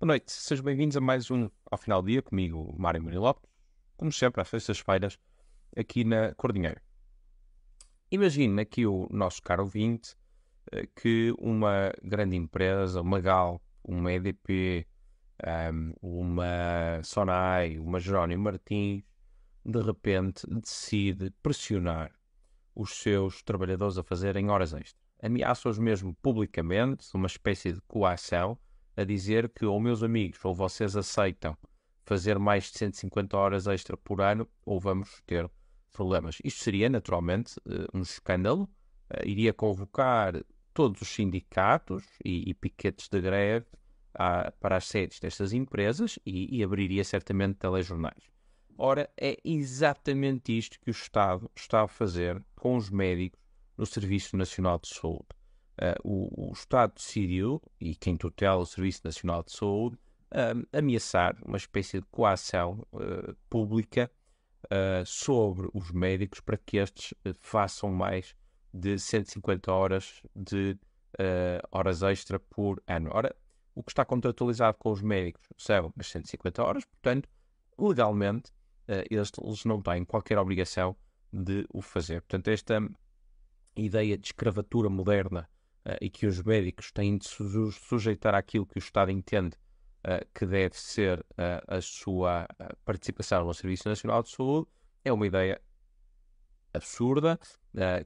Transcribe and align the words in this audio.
Boa 0.00 0.10
noite, 0.10 0.30
sejam 0.30 0.64
bem-vindos 0.64 0.96
a 0.96 1.00
mais 1.00 1.28
um 1.28 1.50
Ao 1.68 1.76
Final 1.76 2.00
do 2.02 2.06
Dia, 2.06 2.22
comigo, 2.22 2.72
Mário 2.78 3.02
Maria 3.02 3.18
Lopes, 3.18 3.50
como 3.96 4.12
sempre, 4.12 4.40
às 4.40 4.46
sextas-feiras, 4.46 5.18
aqui 5.76 6.04
na 6.04 6.32
Cordinheiro. 6.36 6.80
Imagine 8.08 8.62
aqui 8.62 8.86
o 8.86 9.08
nosso 9.10 9.42
caro 9.42 9.64
ouvinte 9.64 10.14
eh, 10.70 10.86
que 10.94 11.34
uma 11.36 11.92
grande 12.00 12.36
empresa, 12.36 13.00
uma 13.00 13.18
GAL, 13.18 13.60
uma 13.82 14.12
EDP, 14.12 14.86
ehm, 15.42 15.92
uma 16.00 17.02
Sonai, 17.02 17.76
uma 17.80 17.98
Jerónimo 17.98 18.44
Martins, 18.44 19.02
de 19.64 19.82
repente 19.82 20.46
decide 20.48 21.32
pressionar 21.42 22.12
os 22.72 22.94
seus 22.94 23.42
trabalhadores 23.42 23.98
a 23.98 24.04
fazerem 24.04 24.48
horas 24.48 24.72
extras. 24.72 24.94
Ameaça-os 25.20 25.76
mesmo 25.76 26.14
publicamente, 26.22 27.04
uma 27.14 27.26
espécie 27.26 27.72
de 27.72 27.80
coação, 27.80 28.56
a 28.98 29.04
dizer 29.04 29.48
que 29.50 29.64
ou 29.64 29.78
meus 29.78 30.02
amigos 30.02 30.44
ou 30.44 30.52
vocês 30.52 30.96
aceitam 30.96 31.56
fazer 32.04 32.36
mais 32.36 32.64
de 32.64 32.78
150 32.78 33.36
horas 33.36 33.68
extra 33.68 33.96
por 33.96 34.20
ano 34.20 34.48
ou 34.66 34.80
vamos 34.80 35.22
ter 35.24 35.48
problemas. 35.92 36.38
Isto 36.42 36.64
seria 36.64 36.90
naturalmente 36.90 37.54
eh, 37.64 37.86
um 37.94 38.00
escândalo, 38.00 38.68
eh, 39.08 39.28
iria 39.28 39.52
convocar 39.52 40.34
todos 40.74 41.00
os 41.00 41.08
sindicatos 41.08 42.02
e, 42.24 42.50
e 42.50 42.54
piquetes 42.54 43.08
de 43.08 43.20
greve 43.20 43.66
a, 44.14 44.50
para 44.60 44.78
as 44.78 44.86
sedes 44.86 45.20
destas 45.20 45.52
empresas 45.52 46.18
e, 46.26 46.58
e 46.58 46.64
abriria 46.64 47.04
certamente 47.04 47.54
telejornais. 47.54 48.24
Ora, 48.76 49.08
é 49.16 49.36
exatamente 49.44 50.58
isto 50.58 50.80
que 50.80 50.90
o 50.90 50.92
Estado 50.92 51.48
está 51.54 51.82
a 51.82 51.88
fazer 51.88 52.44
com 52.56 52.76
os 52.76 52.90
médicos 52.90 53.40
no 53.76 53.86
Serviço 53.86 54.36
Nacional 54.36 54.80
de 54.80 54.88
Saúde 54.88 55.37
o, 56.02 56.48
o, 56.50 56.52
Estado 56.52 56.94
decidiu, 56.94 57.62
e 57.80 57.94
quem 57.94 58.16
tutela 58.16 58.56
o 58.56 58.66
Serviço 58.66 59.02
Nacional 59.04 59.42
de 59.42 59.52
Saúde, 59.52 59.96
uh, 60.32 60.66
ameaçar 60.76 61.36
uma 61.44 61.56
espécie 61.56 62.00
de 62.00 62.06
coação 62.10 62.86
uh, 62.92 63.34
pública 63.48 64.10
sobre 65.06 65.68
os 65.72 65.90
médicos 65.92 66.40
para 66.40 66.58
que 66.58 66.76
estes 66.76 67.14
façam 67.36 67.90
mais 67.90 68.34
de 68.74 68.98
150 68.98 69.72
horas 69.72 70.20
de 70.36 70.76
horas 71.70 72.02
extra 72.02 72.38
por 72.38 72.82
ano. 72.86 73.08
Ora, 73.14 73.34
o 73.74 73.82
que 73.82 73.92
está 73.92 74.04
contratualizado 74.04 74.76
com 74.76 74.90
os 74.90 75.00
médicos 75.00 75.42
são 75.56 75.90
as 75.98 76.08
150 76.08 76.62
horas, 76.62 76.84
portanto, 76.84 77.30
legalmente, 77.78 78.52
eles, 79.08 79.30
eles 79.42 79.64
não 79.64 79.80
têm 79.80 80.04
qualquer 80.04 80.36
obrigação 80.36 80.94
de 81.32 81.64
o 81.72 81.80
fazer. 81.80 82.20
Portanto, 82.22 82.48
esta 82.48 82.86
ideia 83.76 84.18
de 84.18 84.26
escravatura 84.26 84.90
moderna 84.90 85.48
uh, 85.48 85.57
e 86.00 86.10
que 86.10 86.26
os 86.26 86.42
médicos 86.42 86.92
têm 86.92 87.16
de 87.16 87.26
se 87.26 87.72
sujeitar 87.72 88.34
àquilo 88.34 88.66
que 88.66 88.76
o 88.76 88.80
Estado 88.80 89.10
entende 89.10 89.56
uh, 90.04 90.26
que 90.34 90.46
deve 90.46 90.76
ser 90.76 91.20
uh, 91.20 91.64
a 91.66 91.80
sua 91.80 92.46
participação 92.84 93.44
no 93.44 93.54
Serviço 93.54 93.88
Nacional 93.88 94.22
de 94.22 94.30
Saúde, 94.30 94.68
é 95.04 95.12
uma 95.12 95.26
ideia 95.26 95.60
absurda, 96.74 97.38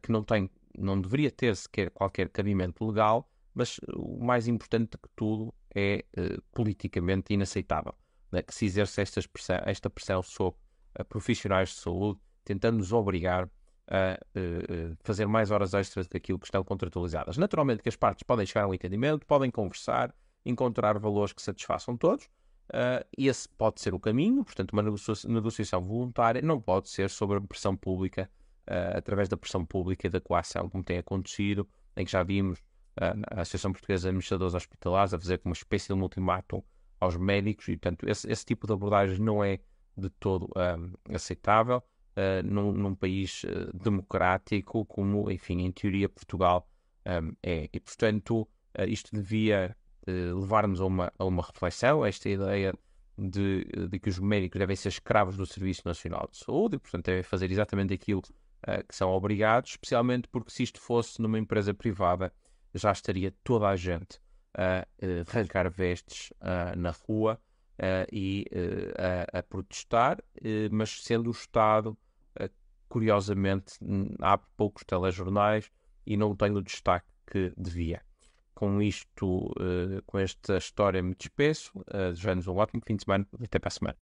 que 0.00 0.12
não, 0.12 0.22
tem, 0.22 0.48
não 0.78 1.00
deveria 1.00 1.30
ter 1.30 1.56
sequer 1.56 1.90
qualquer 1.90 2.28
cabimento 2.28 2.86
legal, 2.86 3.28
mas 3.52 3.78
o 3.92 4.24
mais 4.24 4.46
importante 4.46 4.96
que 4.96 5.08
tudo 5.16 5.52
é 5.74 6.04
politicamente 6.52 7.34
inaceitável. 7.34 7.94
Né? 8.30 8.40
Que 8.42 8.54
se 8.54 8.66
exerce 8.66 9.00
esta 9.00 9.20
pressão, 9.28 9.56
esta 9.66 9.90
pressão 9.90 10.22
sobre 10.22 10.60
profissionais 11.08 11.70
de 11.70 11.74
saúde, 11.76 12.20
tentando-nos 12.44 12.92
obrigar 12.92 13.50
a 13.88 14.18
uh, 14.38 14.96
fazer 15.02 15.26
mais 15.26 15.50
horas 15.50 15.74
extras 15.74 16.06
daquilo 16.06 16.38
que 16.38 16.46
estão 16.46 16.62
contratualizadas. 16.64 17.36
Naturalmente 17.36 17.82
que 17.82 17.88
as 17.88 17.96
partes 17.96 18.22
podem 18.22 18.46
chegar 18.46 18.64
a 18.64 18.68
um 18.68 18.74
entendimento, 18.74 19.26
podem 19.26 19.50
conversar, 19.50 20.14
encontrar 20.44 20.98
valores 20.98 21.32
que 21.32 21.42
satisfaçam 21.42 21.96
todos. 21.96 22.26
Uh, 22.70 23.04
esse 23.18 23.48
pode 23.48 23.80
ser 23.80 23.92
o 23.92 24.00
caminho, 24.00 24.44
portanto, 24.44 24.72
uma 24.72 24.82
negociação 24.82 25.82
voluntária 25.82 26.40
não 26.40 26.60
pode 26.60 26.88
ser 26.88 27.10
sobre 27.10 27.38
a 27.38 27.40
pressão 27.40 27.76
pública, 27.76 28.30
através 28.94 29.28
da 29.28 29.36
pressão 29.36 29.66
pública 29.66 30.06
e 30.06 30.10
da 30.10 30.20
coação, 30.20 30.68
como 30.70 30.84
tem 30.84 30.96
acontecido, 30.96 31.68
em 31.96 32.04
que 32.04 32.12
já 32.12 32.22
vimos 32.22 32.62
a 32.96 33.40
Associação 33.40 33.72
Portuguesa 33.72 34.02
de 34.02 34.08
Administradores 34.08 34.54
Hospitalares 34.54 35.12
a 35.12 35.18
fazer 35.18 35.38
como 35.38 35.50
uma 35.50 35.54
espécie 35.54 35.88
de 35.88 35.94
um 35.94 36.00
ultimátum 36.00 36.62
aos 37.00 37.16
médicos, 37.16 37.66
e, 37.68 37.76
portanto, 37.76 38.08
esse, 38.08 38.30
esse 38.30 38.46
tipo 38.46 38.66
de 38.66 38.72
abordagem 38.72 39.18
não 39.18 39.42
é 39.42 39.58
de 39.96 40.08
todo 40.08 40.48
aceitável 41.12 41.82
uh, 42.16 42.46
num, 42.46 42.72
num, 42.72 42.94
país 42.94 43.44
uh, 43.44 43.76
democrático 43.76 44.84
como, 44.84 45.30
enfim, 45.30 45.60
em 45.60 45.72
teoria 45.72 46.08
Portugal 46.08 46.68
um, 47.06 47.34
é. 47.42 47.68
E, 47.72 47.80
portanto, 47.80 48.48
uh, 48.78 48.84
isto 48.86 49.14
devia 49.14 49.76
levar-nos 50.04 50.80
a 50.80 50.84
uma, 50.84 51.12
a 51.16 51.24
uma 51.24 51.44
reflexão, 51.44 52.04
esta 52.04 52.28
ideia 52.28 52.74
de, 53.16 53.64
de, 53.88 54.00
que 54.00 54.08
os 54.08 54.18
médicos 54.18 54.58
devem 54.58 54.74
ser 54.74 54.88
escravos 54.88 55.36
do 55.36 55.46
Serviço 55.46 55.82
Nacional 55.84 56.28
de 56.28 56.38
Saúde 56.38 56.74
e, 56.74 56.78
portanto, 56.80 57.04
devem 57.06 57.22
fazer 57.22 57.48
exatamente 57.52 57.94
aquilo 57.94 58.20
que 58.20 58.96
são 58.96 59.10
obrigados, 59.10 59.70
especialmente 59.70 60.26
porque 60.26 60.50
se 60.50 60.64
isto 60.64 60.80
fosse 60.80 61.22
numa 61.22 61.38
empresa 61.38 61.72
privada, 61.72 62.32
já 62.74 62.90
estaria 62.90 63.32
toda 63.44 63.68
a 63.68 63.76
gente 63.76 64.18
a 64.58 64.84
arrancar 65.30 65.70
vestes 65.70 66.32
na 66.76 66.92
rua 67.06 67.40
e 68.12 68.46
uh, 68.52 69.34
a, 69.34 69.38
a, 69.38 69.42
protestar, 69.42 70.18
uh, 70.18 70.68
mas 70.70 71.02
sendo 71.02 71.28
o 71.28 71.32
Estado, 71.32 71.96
curiosamente, 72.88 73.78
há 74.20 74.36
poucos 74.36 74.84
telejornais 74.84 75.70
e 76.06 76.16
não 76.16 76.36
tem 76.36 76.54
o 76.54 76.60
destaque 76.60 77.06
que 77.26 77.52
devia. 77.56 78.02
Com 78.54 78.82
isto, 78.82 79.50
com 80.06 80.18
esta 80.18 80.58
história, 80.58 81.02
me 81.02 81.14
despeço. 81.14 81.72
Desejamos 81.90 82.46
um 82.46 82.56
ótimo 82.56 82.82
fim 82.86 82.96
de 82.96 83.04
semana. 83.04 83.26
Até 83.42 83.58
para 83.58 83.68
a 83.68 83.70
semana. 83.70 83.96